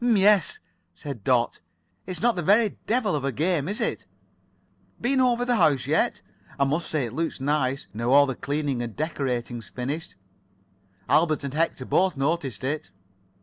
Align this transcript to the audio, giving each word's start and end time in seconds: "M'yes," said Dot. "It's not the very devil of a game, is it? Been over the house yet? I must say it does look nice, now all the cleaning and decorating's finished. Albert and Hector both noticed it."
"M'yes," 0.03 0.59
said 0.95 1.23
Dot. 1.23 1.61
"It's 2.07 2.23
not 2.23 2.35
the 2.35 2.41
very 2.41 2.69
devil 2.87 3.15
of 3.15 3.23
a 3.23 3.31
game, 3.31 3.67
is 3.69 3.79
it? 3.79 4.07
Been 4.99 5.21
over 5.21 5.45
the 5.45 5.57
house 5.57 5.85
yet? 5.85 6.23
I 6.57 6.63
must 6.63 6.89
say 6.89 7.03
it 7.05 7.09
does 7.09 7.17
look 7.17 7.41
nice, 7.41 7.87
now 7.93 8.09
all 8.11 8.25
the 8.25 8.33
cleaning 8.33 8.81
and 8.81 8.95
decorating's 8.95 9.69
finished. 9.69 10.15
Albert 11.07 11.43
and 11.43 11.53
Hector 11.53 11.85
both 11.85 12.17
noticed 12.17 12.63
it." 12.63 12.89